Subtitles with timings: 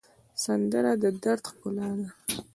[0.43, 2.07] سندره د دَرد ښکلا ده